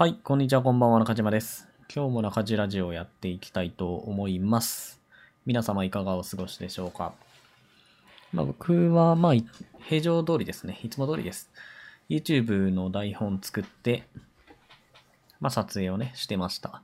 [0.00, 1.68] はい、こんにちは、こんばんは、中島です。
[1.94, 4.98] 今日も中島ラジオをやっていきたいと思います。
[5.44, 7.12] 皆様いかがお過ごしでしょうか？
[8.32, 9.34] まあ、僕は、まあ、
[9.80, 10.80] 平常通りですね。
[10.82, 11.50] いつも通りです。
[12.08, 14.04] YouTube の台本作って、
[15.38, 16.80] まあ、撮影をね、してました。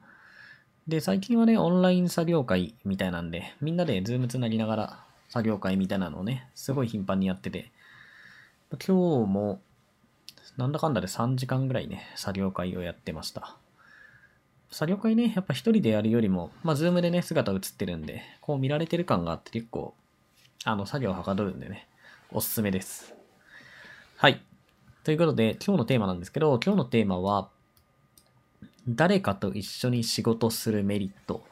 [0.86, 7.72] で、最近はね、オンライン作業会みたいなんで、みんなで Zoom つなぎながら作業会みたいなのをね、すごい頻繁にやってて、
[8.72, 8.92] 今日
[9.26, 9.62] も、
[10.56, 13.56] なんだかんだで3時間ぐらいね、作業会をやってました。
[14.70, 19.94] 作業会ね、やっぱ一人でやるよりも、まあ、ズームでね、姿映ってるんで、こう見られてる感があって結構、
[20.64, 21.86] あの、作業はかどるんでね、
[22.32, 23.14] おすすめです。
[24.16, 24.42] はい。
[25.04, 27.50] ということで、今日のテーマなんですけど、今日のテーマは、
[28.88, 31.44] 誰かと一緒に仕事するメリット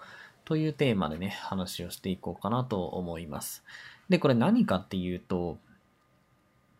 [0.44, 3.62] というテーマでね、話をしていこうかなと思います。
[4.08, 5.58] で、これ何かっていうと、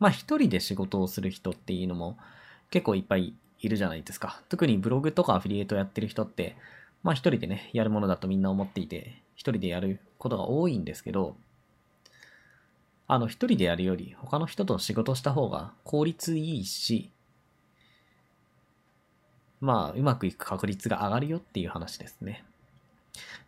[0.04, 2.18] まあ一人で仕事をする人っていうのも
[2.68, 4.42] 結構いっぱいいるじゃないですか。
[4.50, 6.56] 特にブログとかアフィリエイトやってる人って、
[7.02, 11.36] まあ一人でね、やるものだとみんな思っていて、一人でやることが多いんですけど、
[13.06, 17.11] あの一人でやるより他の人と仕事した方が効率いいし、
[19.62, 22.44] まあうまくいく確率が上がるよっていう話ですね。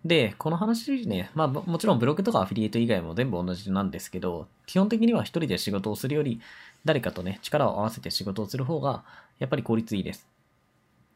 [0.05, 6.41] で、この話ね、まあもちろんブログとかアフィリエイト以外も全部同じなんですけど、基本的には一人で仕事をするより、
[6.85, 9.05] 誰かとね、力を合わせて仕事をする方が、
[9.39, 10.29] やっぱり効率いいです。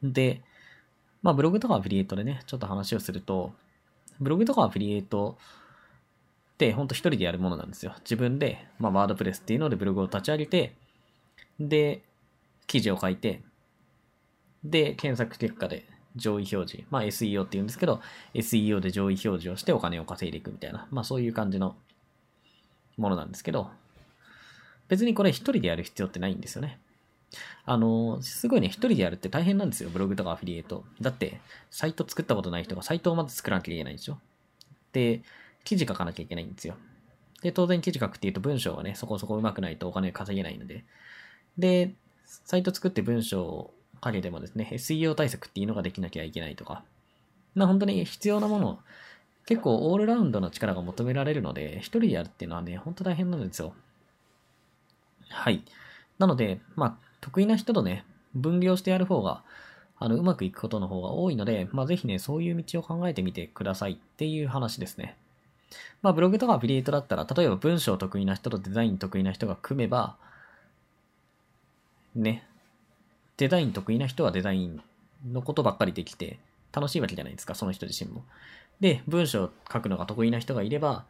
[0.03, 0.41] で、
[1.21, 3.53] まあブログとかアフィリエイトでね、ちょっと話をすると、
[4.19, 5.37] ブログとかアフィリエイト
[6.53, 7.93] ってほんと一人でやるものなんですよ。
[7.99, 10.73] 自分で、まあワードプレスっていうのでブログを立ち上げて、
[11.59, 12.01] で、
[12.67, 13.41] 記事を書いて、
[14.63, 16.83] で、検索結果で上位表示。
[16.89, 18.01] まあ SEO って言うんですけど、
[18.33, 21.75] SEO で上位表示をしてお金を稼いでいくみたいな、まあそういう感じの
[22.97, 23.69] ものなんですけど、
[24.87, 26.79] 別にこれ一人でやる必要ってないんですよね。
[27.65, 30.83] あの、すごいね、一人でやるって大変なんですよ、ブログとかアフィリエイト。
[30.99, 31.39] だって、
[31.69, 34.19] サイト作ったことない人がサイトをまず作らなきゃいけないんでしょ。
[34.91, 35.21] で、
[35.63, 36.75] 記事書かなきゃいけないんですよ。
[37.41, 40.83] で、当然記事書くっていうと文章がね、そこそこ上手くないとお金稼げないので。
[41.57, 41.93] で、
[42.25, 46.83] サイト作って文章をかけてもですね、SEO 対策っていうのができなきゃいけないとか、
[47.55, 48.79] まあ本当に必要なもの、
[49.45, 53.73] 結構オールラウンドの力が求められるので、一人でやるっていうのはね、本当大変なんですよ。
[55.29, 55.63] はい。
[56.19, 59.43] なので、まあ、得意な人とね、分業してやる方が、
[59.97, 65.17] あの、うまくいくことの方が多いので、まあ、ぜひね、そういう道を考えてみてくださいっていう話ですね。
[66.01, 70.17] まあ、ブログとかアフィリエイトだったら、例えば文章得意な人とデザイン得意な人が組めば、
[72.15, 72.47] ね、
[73.41, 74.79] デザイン得意な人はデザイン
[75.25, 76.37] のことばっかりできて、
[76.71, 78.23] 楽しいわけじゃないですか、その人自身も。
[78.79, 81.05] で、文章を書くのが得意な人がいれば、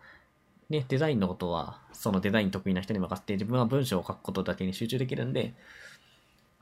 [0.70, 5.54] ね、デザインのことは、そのデザイン得意な人に任せて、自分は文章を書くことだけに集中できるんで、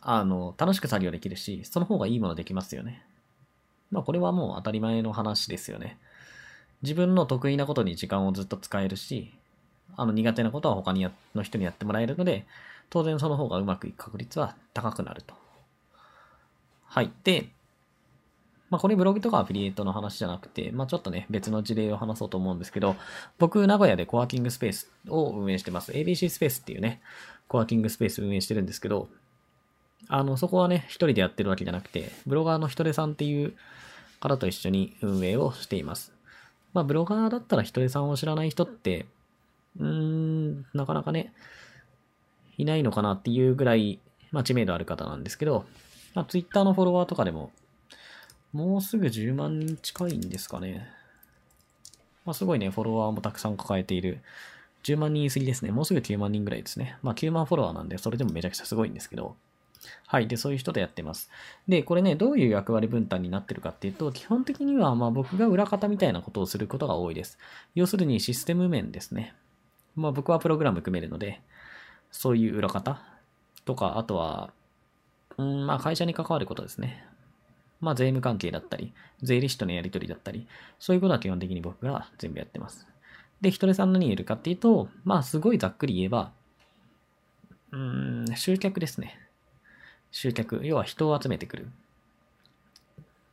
[0.02, 3.04] あの、楽しく作業できるし、その方がいいものできますよね。
[3.92, 6.00] まあ、これはもう当たり前の話ですよね。
[6.82, 9.32] 自分の得意なことに時間をずっと使えるし、
[9.98, 12.48] あの、苦手なことは他にやの人にやってもらえるので、
[12.90, 15.39] 当然その方がうまくいく確率は高くなると。
[16.90, 17.12] はい。
[17.24, 17.50] で、
[18.72, 22.96] まあこれブログとかアフィリエイトの話じゃなくて、まあちょっとね、別の事例を話そうと思うんですけど、
[23.38, 25.92] 僕、名古屋でコワーキングスペースを運営してます。
[25.92, 27.02] ABC スペースっていうね、
[27.48, 29.08] コワーキングスペース運営してるんですけど、
[30.08, 33.54] あの、そこはね、一人でやってるわけじゃなくて、ブロガーのひとでさんっていう
[34.20, 36.12] 方と一緒に運営をしています。
[36.74, 39.06] まあブロガーだったらひとでさんを知らない人って、
[39.80, 41.34] うーん、なかなかね、
[42.58, 44.00] いないのかなっていうぐらい、
[44.32, 45.66] まあ知名度ある方なんですけど、
[46.14, 47.52] まあ Twitter のフォロワーとかでも、
[48.52, 50.88] もうすぐ10万人近いんですかね。
[52.26, 54.22] まあ、すごいね、フォロワーもたくさん抱えている。
[54.84, 55.72] 10万人過ぎですね。
[55.72, 56.98] もうすぐ9万人ぐらいですね。
[57.04, 59.36] まあ、9万フォロワーなんで、それでもめちゃくちゃすごいんですけど。
[60.08, 60.28] はい。
[60.28, 61.30] で、そういう人とやってます。
[61.68, 67.38] で、これね、どういう役割分担になってるかっていうと、基本的には、まあ、僕が裏方みたいなことをすることが多いです。
[67.76, 69.36] 要するにシステム面ですね。
[69.96, 71.42] まあ、僕はプログラム組めるので、
[72.12, 73.02] そういう裏方
[73.66, 74.52] とか、あとは、
[75.40, 77.06] うん、まあ、会社に関わることですね。
[77.80, 78.92] まあ、税務関係だったり、
[79.24, 80.46] 税理士とのやり取りだったり、
[80.80, 82.86] そういうことは基本的に僕が全部やってます。
[83.40, 86.34] で、ひとりさん何言えるかっていうと、まあ、すごいざっくり言えば、
[87.72, 89.18] うーん、集客ですね。
[90.12, 90.60] 集客。
[90.64, 91.70] 要は人を集めてくる。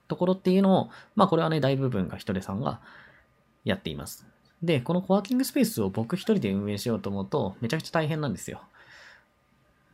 [0.06, 2.80] ところっていうのを、まあ、これはね、大部分がひとりさんが
[3.64, 4.24] やっています。
[4.62, 8.62] で、このコワーキングスペースを僕一人で運営しようと思うと、めちゃくちゃ大変なんですよ。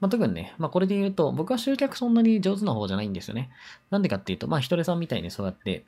[0.03, 3.51] まあ、特にね、まあ、これで言うと、僕は集客そんなに上手な方じゃないんですよね。
[3.89, 5.85] なんでかっていうと、まあ、ひとりさんみたいにそうやって、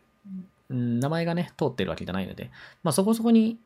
[0.71, 2.53] うん、名前がね、通ってるわけじゃないので、
[2.85, 3.59] まあ、そこそこに、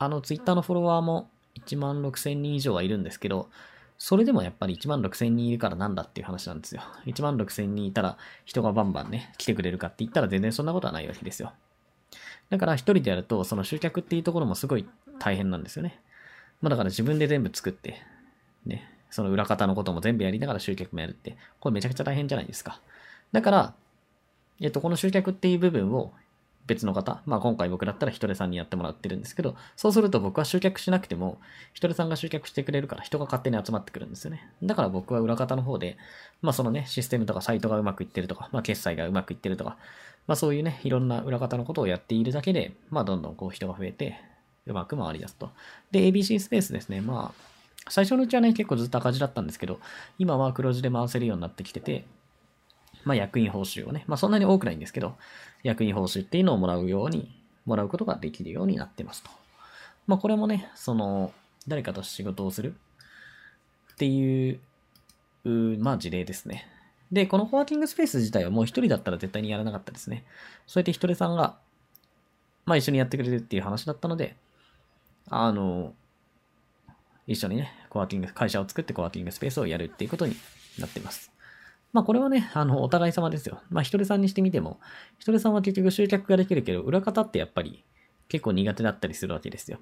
[0.00, 1.30] あの、ツイッターのフォロワーも
[1.64, 3.48] 1万6千人以上はいるんですけど、
[3.96, 6.82] それでもやっぱり1万6000人いるからなんだっていう話なんですよ。
[7.06, 11.52] 1万6000人いたら人がバンバンね、来てくれるかって言ったら全然そんなことはないわけですよ。
[12.50, 14.88] だから一人でやると、その集客っていうところもすごい
[15.20, 16.00] 大変なんですよね。
[16.60, 18.02] まあだから自分で全部作って、
[18.66, 22.80] ね、その裏方のことも全部やりながら集客もやるって、これめちゃくちゃ大変じゃないですか。
[23.30, 23.74] だから、
[24.60, 26.12] えっと、この集客っていう部分を
[26.66, 31.38] 別の方、まあ今回僕だったらひとりさんにやってもらってるんですけど、そうすると僕は集客しなくても、
[31.74, 34.50] ひとりさんが集客してくれるから人が勝手に集まってくるんですよね。
[34.64, 35.96] だから僕は裏方の方で、
[36.42, 39.76] まあそのね、システムとかサイトがうまくいってるとか、まあ決済がうまくいってるとか、
[40.26, 44.16] まあそういうね、いろんな裏方のことをやっているだけで、まあどんどんこう人が増えて、
[44.66, 45.50] うまく回り出すと。
[45.90, 47.02] で、ABC スペースですね。
[47.02, 47.53] まあ、
[47.88, 49.78] 最初のうちはね、結構ずっと赤字だったんですけど、
[50.18, 52.04] 今は黒字で回せるようになってきてて、
[53.04, 55.16] まあ役員報酬をね、まあそんなに多くないんですけど、
[55.62, 57.30] 役員報酬っていうのをもらうように、
[57.66, 59.30] もらうことができるようになってますと。
[60.06, 61.32] まあこれもね、その、
[61.68, 62.74] 誰かと仕事をする
[63.92, 64.60] っていう、
[65.44, 66.66] うまあ事例ですね。
[67.12, 70.24] で、このコワーキングスペース自体はもう一人だったら絶対にやらなかったですね。
[70.66, 71.58] そうやって一人さんが、
[72.64, 74.36] まあ一緒にやってくれるっていう話だったので、
[75.28, 75.94] あの、
[77.26, 80.36] 一緒にね、コワーキング、会社を作ってコワーキングスペースをやるっていうことに
[80.78, 81.30] なってます。
[81.92, 83.60] まあこれはね、あの、お互い様ですよ。
[83.70, 84.80] まあ一人さんにしてみても、
[85.18, 87.84] 一人さんは結局集客ができるけど、裏方ってやっぱり
[88.28, 89.78] 結構苦手だったりするわけですよ。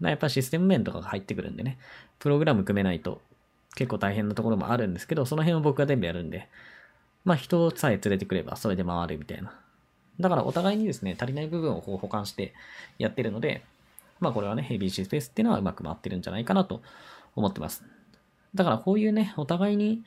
[0.00, 1.78] まあやっぱシステム面とかが入ってくるんでね、
[2.18, 3.20] プログラム組めないと
[3.76, 6.48] 結構大変なところもあるんですけど、その辺を僕が全部やるんで、
[7.24, 9.54] まあ人さえ連れてくればそれで回るみたいな。
[10.18, 12.54] だからお互いにですね、足りない部分をこう保管して
[12.98, 13.62] やってるので、
[14.20, 16.82] まあこれはね、ABC スペースっていうのはうまく回ってるんじゃないかなと
[17.34, 17.84] 思ってます。
[18.54, 20.02] だからこういうね、お互いに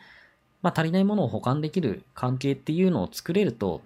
[0.63, 3.81] まあ、足りないものを保管できる関係っていうのを作れると、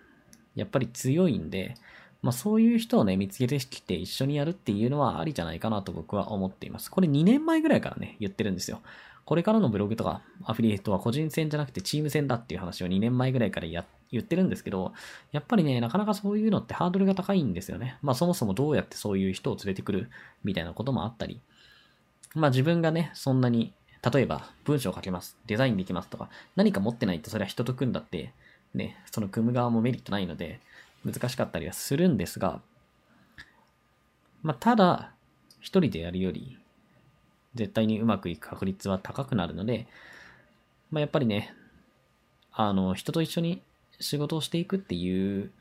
[0.56, 1.74] やっぱり強いんで、
[2.21, 6.91] まあ、そういう人をね、見つけてきて一緒にやるっていうのはありじゃないかなと僕は思っています。
[6.91, 8.81] これ2年前ぐらいからね、言ってるんですよ。
[9.27, 14.94] これからのブログとかアフィリエイトは個人戦じゃなくてチーム戦だっていう話を2年前ぐらいからや言ってるんですけど、
[15.33, 17.97] やっぱりね、なかなかそういうのってハードルが高いんですよね。
[18.01, 20.09] まあそもそもどうやってそういう人を連れてくる
[20.45, 21.41] みたいなこともあったり、
[22.35, 23.74] まあ自分がね、そんなに
[24.12, 25.38] 例えば、文章を書けます。
[25.47, 28.33] デザインできますとか、何か持ってないとそれは人と組んだって、
[28.74, 30.59] ね、その組む側もメリットないので、
[31.06, 32.62] 難しかったりはするんですが、
[34.44, 35.12] まあ、ただ、
[35.59, 36.57] 一人でやるより、
[37.55, 39.88] 絶対にうまくいく確率は高くなるので、
[40.91, 41.53] まあ、やっぱりね、
[42.53, 43.61] あの、人と一緒に
[43.99, 45.51] 仕事をしていくっていう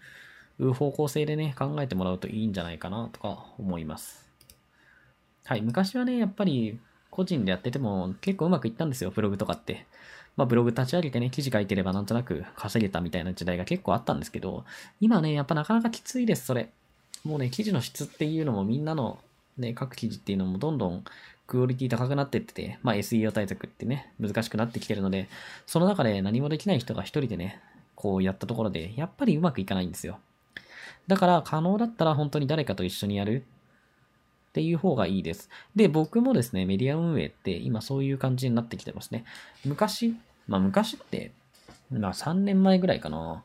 [0.74, 4.26] 方向性でね、考えてもらうといいんじゃないかなとか思います。
[5.44, 6.78] はい、昔はね、やっぱり
[7.10, 9.86] 個人でやってても結構うまくいったんですよ、ブログとかって。
[10.36, 14.64] まあブログ立ち上げてね、記事書いてればなんとなく稼げたみたいな時代が結構あったんですけど、
[15.00, 16.70] 今ね、やっぱなかなかきついです、それ。
[17.24, 19.18] もうね、記事の質っていうのもみんなの
[19.56, 21.04] ね、書く記事っていうのもどんどん
[21.46, 25.28] クオリティ高くなってってて、まあ SEO 対策ってね、難しくなってきてるので、
[25.66, 27.60] その中で何もできない人が一人でね、
[27.94, 30.19] こうやったところで、やっぱりうまくいかないんですよ。
[31.06, 33.44] だから可能だったら本当に誰かと一緒にやる
[34.50, 35.48] っていう方がいいです。
[35.75, 39.25] で、僕もですね、メディア運営って今そういう感じになってきてますね。
[39.64, 40.16] 昔、
[40.49, 41.32] まあ昔って、
[41.90, 43.44] まあ3年前ぐらいかな。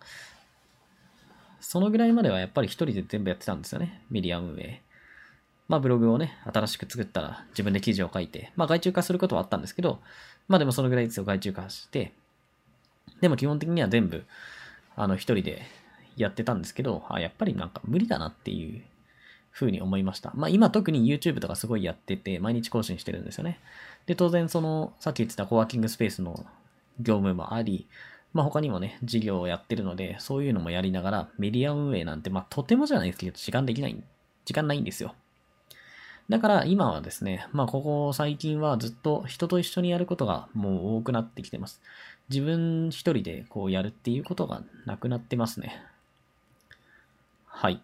[1.59, 4.01] そのぐらいまではやっぱり一人で全部やってたんですよね。
[4.09, 4.81] メディア運営。
[5.71, 10.01] まあブログをね、新しく作ったら自分で記事を書いて、まあ外注化することはあったんですけど、
[10.49, 12.11] まあでもそのぐらいですよ、外注化して。
[13.21, 14.25] でも基本的には全部、
[14.97, 15.61] あの一人で
[16.17, 18.81] やってたんですけど、あ、やっぱりなんか無理だなっていう
[19.49, 20.33] ふうに思いました。
[20.35, 23.57] まあ今特に YouTube とかすごいやってて、毎日更新してるんですよね。
[24.07, 26.45] で、当然その、さっき言ってたコワーキングスペースの
[26.99, 27.87] 業務もあり、
[28.33, 34.03] まあ他にもね、事業をやってるので、そういうのもやりながら、メディア運営なんて、まあとてもじゃないですけど、時間できない、
[34.43, 35.15] 時間ないんですよ。
[36.31, 41.81] だから今はですね、まあここ最近はずっと人と一緒にやることがもう多くなってきてます。
[42.29, 45.83] 自分一人でこうやるっていうことがなくなってますね。
[47.47, 47.81] はい。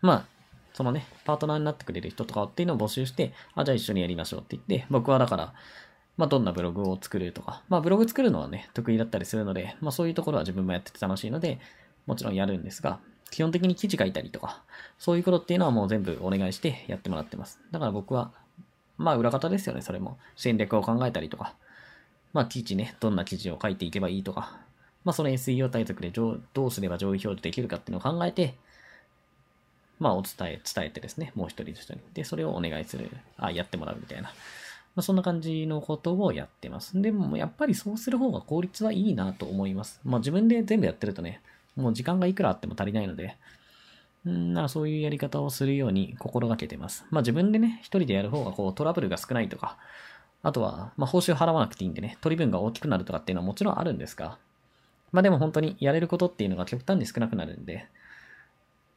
[0.00, 0.26] まあ、
[0.72, 5.54] そのね、パートナーになってくれる人とかっていうのを募集して、あ、じゃあ一緒にやりましょうって言って、僕はだから、
[6.16, 11.60] まあどんなブログを作るとか、まあブログ作るのはね、得意だったりするので、まあそういうところは自分もやってて楽しいので、
[12.06, 12.98] もちろんやるんですが、
[13.32, 14.62] 基本的に記事書いたりとか、
[14.98, 17.58] そういうことっていうのはもう全部お願いしてやってもらってます。
[17.72, 18.30] だから僕は、
[18.98, 20.18] まあ裏方ですよね、それも。
[20.36, 21.54] 戦略を考えたりとか、
[22.32, 24.60] まあ記事ね、どんな記事を書いていけばいいとか、
[25.04, 28.54] まあその SEO 対策でどうすれば上位表示できるかっていうのを考えて、
[30.02, 32.00] まあ、お伝え、伝えてですね、もう一人の人に。
[32.12, 33.08] で、それをお願いする、
[33.38, 34.24] あ、やってもらうみたいな。
[34.24, 34.32] ま
[34.96, 37.00] あ、そんな感じのことをやってます。
[37.00, 40.00] でも、やっぱりそうする方が効率はいいなと思います。
[40.04, 41.40] まあ、自分で全部やってるとね、
[41.76, 43.36] もう時間がいくらあっても足りないので、
[44.28, 47.04] んなそういうやり方をするように心がけてます。
[47.10, 49.78] まあ自分でね、一人でやる方がこうトラブルが少ないとか、
[50.42, 54.38] あとは、まあ、報酬払わなくていいんでね、取り分が大きくなるとかっていうのはもちろんあるんですが、
[55.12, 57.86] まあでも本当にやれることっていうのが極端に少なくなるんで、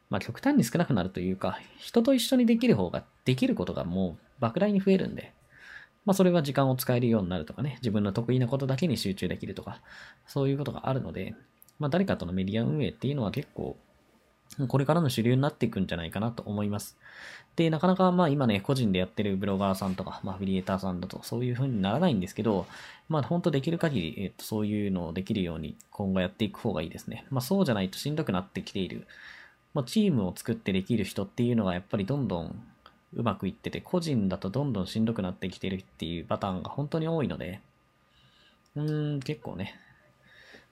[0.10, 5.34] まあ極端に少なくなるというか、人と一緒にできる方が、できることがもう莫大に増えるんで、
[6.06, 9.82] まあそれは時間を使えるようになるとかね、自分の得意なことだけに集中できるとか、
[10.26, 11.36] そういうことがあるので、
[11.80, 13.78] まあ誰かとのメディア運営っていうのは結構、
[14.68, 16.98] これからの主流になっていくんじゃないかなと思います。
[17.56, 22.66] で、なかなかまあ今ね、個人でやってるブロガーさんとか、まあアフィリエーターさんだとそういう風にならないんですけど、
[23.10, 27.26] まあ本当できる限り、えっと、そういうのをできるように今後やっていく方がいいですね。
[27.30, 29.08] まあそうじゃないとしんどくなってきている。
[29.74, 32.64] まあチームを作ってできる人っていうのがやっぱりどんどん
[33.14, 37.62] うまくいってて、個人だとどんどんしんどくなってきてるっていうパターンが本当に多いので、
[38.76, 39.80] うーん、結構ね、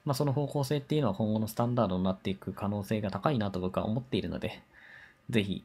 [0.05, 4.61] まあその方向性っていうのは今後のスタンダードになっていく可能性が高いなと僕は思っているので、
[5.29, 5.63] ぜひ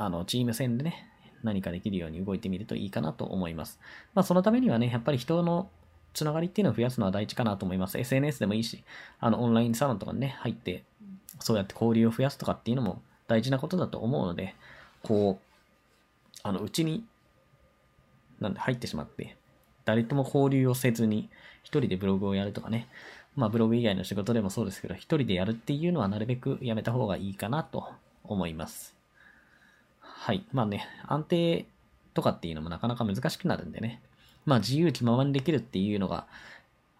[0.00, 1.08] あの、チーム戦でね、
[1.42, 3.80] 何かできるように動いてみるといいかなと思います。
[4.14, 5.68] まあ、そのためにはね、やっぱり人の
[6.14, 7.98] つながりっていうのを増やすのは大事かなと思います。
[7.98, 8.84] SNS でもいいし、
[9.18, 10.84] あの、オンラインサロンとかにね、入って、
[11.40, 14.54] そうやって交流を増やすとかっていうのも大事なことだと思うので、
[15.02, 17.04] こう、あの、うちに、
[18.38, 19.36] なんで入ってしまって、
[19.84, 21.28] 誰とも交流をせずに、
[21.64, 22.88] 一人でブログをやるとかね、
[23.38, 27.88] まあ、ブログ以外の仕事でもそうですけど、一人でやるっていうのはなるべくやめた方がいいかなと
[28.24, 28.96] 思います。
[30.00, 30.44] はい。
[30.52, 31.66] まあね、安定
[32.14, 34.02] とかっていうのもなかなか難しくなるんでね。
[34.44, 36.26] まあ自由気ままにできるっていうのが、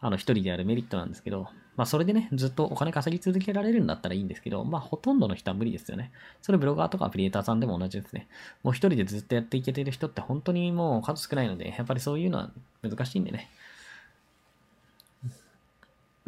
[0.01, 6.13] あの一人でやるメリットなんですけど、まあそれでね、ずっとお金稼ぎ続けられるんだったらいいんですけど、まあほとんどの人は無理ですよね。
[6.41, 8.29] それブロガーとかアフィリエーターさんでも同じですね。
[8.63, 12.51] もう一人でずっとやっていけてる人って本当にもう数少ないので、やっぱりそういうのは
[12.83, 13.51] 難しいんでね。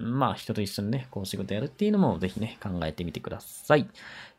[0.01, 3.89] まあ、人と一緒にね、こう仕事やるっていうのもぜひね、考えてみてください。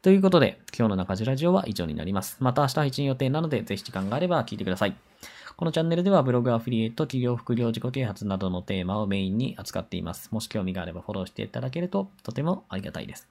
[0.01, 2.37] ということで、今日の中地ラジオは以上になります。
[2.39, 4.95] また明日配信予定なので、ぜひ時間があれば聞いてください。
[5.55, 10.29] このチャンネルではブログアフィリエイト、企業副業自己啓発などのテーマをメインに扱っています。
[10.31, 13.27] もし興味があればフォローしていただけるととてもありがたいです。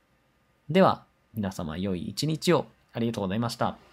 [0.68, 3.89] では、皆様良い一日をありがとうございました。